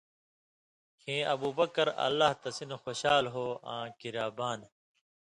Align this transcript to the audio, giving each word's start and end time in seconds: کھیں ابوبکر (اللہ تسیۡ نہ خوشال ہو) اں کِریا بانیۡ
کھیں 0.99 1.21
ابوبکر 1.33 1.87
(اللہ 2.05 2.31
تسیۡ 2.41 2.67
نہ 2.69 2.77
خوشال 2.83 3.25
ہو) 3.33 3.45
اں 3.71 3.83
کِریا 3.99 4.25
بانیۡ 4.37 4.71